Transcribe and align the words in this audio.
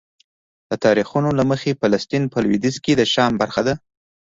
د 0.69 0.71
تاریخونو 0.85 1.29
له 1.39 1.43
مخې 1.51 1.77
فلسطین 1.81 2.23
په 2.31 2.37
لویدیځ 2.43 2.75
کې 2.83 2.93
د 2.95 3.01
شام 3.13 3.31
برخه 3.41 3.61
ده. 3.67 3.73